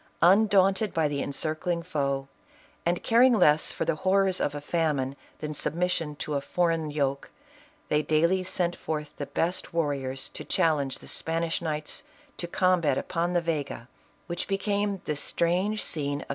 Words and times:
Undaunted 0.23 0.95
by 0.95 1.07
the 1.07 1.21
encircling 1.21 1.83
foe, 1.83 2.27
and 2.87 3.03
caring 3.03 3.33
less 3.33 3.71
for 3.71 3.85
the 3.85 3.97
horrors 3.97 4.41
of 4.41 4.55
a 4.55 4.59
famine 4.59 5.15
than 5.41 5.53
sub 5.53 5.75
mission 5.75 6.15
to 6.15 6.33
a 6.33 6.41
foreign 6.41 6.89
yoke, 6.89 7.29
they 7.87 8.01
daily 8.01 8.43
sent 8.43 8.75
forth 8.75 9.15
the 9.17 9.27
best 9.27 9.73
warriors 9.75 10.27
to 10.29 10.43
challenge 10.43 10.97
the 10.97 11.07
Spanish 11.07 11.59
kuights 11.59 12.01
to 12.35 12.47
com 12.47 12.81
bat 12.81 12.97
upon 12.97 13.33
the 13.33 13.41
Vega, 13.41 13.87
which 14.25 14.47
became 14.47 15.03
the 15.05 15.15
strange 15.15 15.83
scene 15.83 15.83
of 15.83 15.85
114 15.85 15.85
ISABELLA 15.85 16.15
OF 16.15 16.19
CASTILE. 16.21 16.29